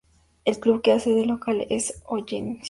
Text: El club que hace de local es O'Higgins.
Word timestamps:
El 0.45 0.59
club 0.59 0.81
que 0.81 0.93
hace 0.93 1.11
de 1.13 1.27
local 1.27 1.67
es 1.69 2.01
O'Higgins. 2.07 2.59